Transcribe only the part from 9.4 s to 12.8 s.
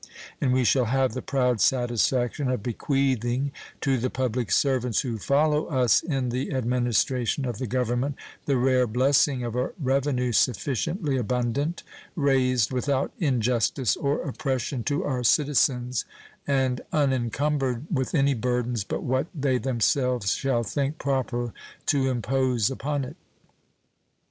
of a revenue sufficiently abundant, raised